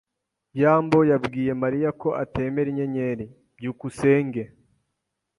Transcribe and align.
byambo 0.55 0.99
yabwiye 1.11 1.51
Mariya 1.63 1.89
ko 2.01 2.09
atemera 2.23 2.67
inyenyeri. 2.71 3.25
byukusenge 3.57 4.43